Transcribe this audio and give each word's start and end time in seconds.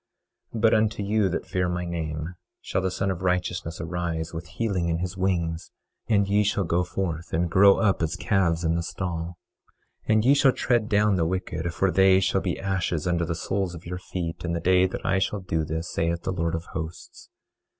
25:2 0.55 0.61
But 0.61 0.73
unto 0.73 1.03
you 1.03 1.29
that 1.29 1.45
fear 1.45 1.69
my 1.69 1.85
name, 1.85 2.33
shall 2.59 2.81
the 2.81 2.89
Son 2.89 3.11
of 3.11 3.21
Righteousness 3.21 3.79
arise 3.79 4.33
with 4.33 4.47
healing 4.47 4.89
in 4.89 4.97
his 4.97 5.15
wings; 5.15 5.69
and 6.07 6.27
ye 6.27 6.43
shall 6.43 6.63
go 6.63 6.83
forth 6.83 7.31
and 7.31 7.51
grow 7.51 7.77
up 7.77 8.01
as 8.01 8.15
calves 8.15 8.63
in 8.63 8.73
the 8.73 8.81
stall. 8.81 9.37
25:3 10.07 10.13
And 10.15 10.25
ye 10.25 10.33
shall 10.33 10.53
tread 10.53 10.89
down 10.89 11.17
the 11.17 11.25
wicked; 11.27 11.71
for 11.75 11.91
they 11.91 12.19
shall 12.19 12.41
be 12.41 12.59
ashes 12.59 13.05
under 13.05 13.25
the 13.27 13.35
soles 13.35 13.75
of 13.75 13.85
your 13.85 13.99
feet 13.99 14.43
in 14.43 14.53
the 14.53 14.59
day 14.59 14.87
that 14.87 15.05
I 15.05 15.19
shall 15.19 15.39
do 15.41 15.63
this, 15.63 15.91
saith 15.93 16.23
the 16.23 16.31
Lord 16.33 16.55
of 16.55 16.63
Hosts. 16.73 17.29